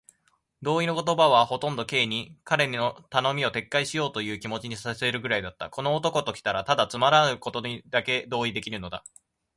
[0.63, 5.69] 同意の言葉はほとんど Ｋ に、彼の頼みを撤回しようというという気持にさせるくらいだった。
[5.69, 9.03] この男ときたら、ただつまらぬことにだけ同意できるのだ。